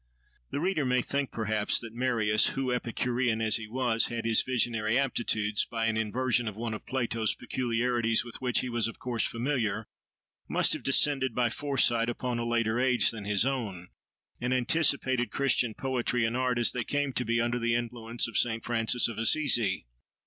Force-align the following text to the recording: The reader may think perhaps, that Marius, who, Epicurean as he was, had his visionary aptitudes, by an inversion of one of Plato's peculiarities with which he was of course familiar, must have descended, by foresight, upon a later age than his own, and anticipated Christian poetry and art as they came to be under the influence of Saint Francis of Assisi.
The 0.49 0.59
reader 0.59 0.83
may 0.83 1.03
think 1.03 1.31
perhaps, 1.31 1.79
that 1.79 1.93
Marius, 1.93 2.53
who, 2.53 2.71
Epicurean 2.71 3.39
as 3.39 3.57
he 3.57 3.67
was, 3.67 4.07
had 4.07 4.25
his 4.25 4.41
visionary 4.41 4.97
aptitudes, 4.97 5.63
by 5.67 5.85
an 5.85 5.95
inversion 5.95 6.47
of 6.47 6.55
one 6.55 6.73
of 6.73 6.87
Plato's 6.87 7.35
peculiarities 7.35 8.25
with 8.25 8.41
which 8.41 8.61
he 8.61 8.69
was 8.69 8.87
of 8.87 8.97
course 8.97 9.27
familiar, 9.27 9.85
must 10.49 10.73
have 10.73 10.81
descended, 10.81 11.35
by 11.35 11.49
foresight, 11.51 12.09
upon 12.09 12.39
a 12.39 12.47
later 12.49 12.79
age 12.79 13.11
than 13.11 13.25
his 13.25 13.45
own, 13.45 13.89
and 14.39 14.55
anticipated 14.55 15.29
Christian 15.29 15.75
poetry 15.75 16.25
and 16.25 16.35
art 16.35 16.57
as 16.57 16.71
they 16.71 16.83
came 16.83 17.13
to 17.13 17.23
be 17.23 17.39
under 17.39 17.59
the 17.59 17.75
influence 17.75 18.27
of 18.27 18.37
Saint 18.39 18.63
Francis 18.65 19.07
of 19.07 19.19
Assisi. 19.19 19.85